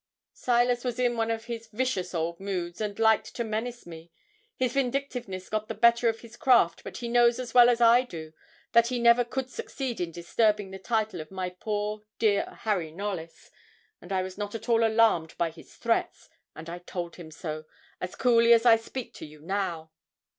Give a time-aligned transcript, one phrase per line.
[0.33, 4.11] 'Silas was in one of his vicious old moods, and liked to menace me.
[4.55, 8.01] His vindictiveness got the better of his craft; but he knows as well as I
[8.01, 8.33] do
[8.71, 13.51] that he never could succeed in disturbing the title of my poor dear Harry Knollys;
[14.01, 17.65] and I was not at all alarmed by his threats; and I told him so,
[17.99, 19.91] as coolly as I speak to you now.